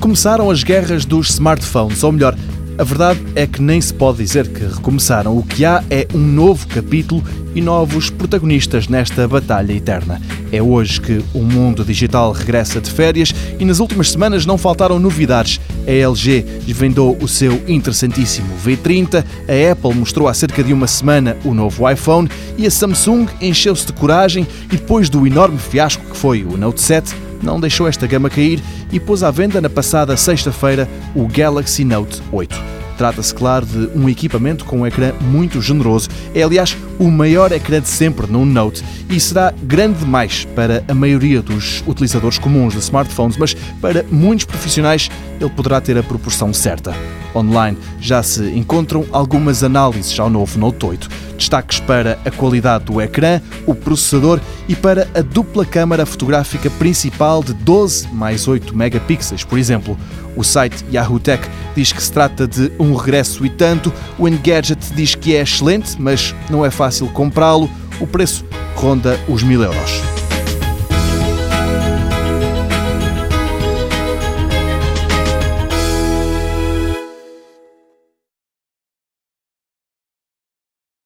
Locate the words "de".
12.80-12.90, 20.64-20.72, 23.84-23.92, 33.64-33.98, 37.80-37.88, 42.74-42.80, 57.42-57.54, 62.46-62.70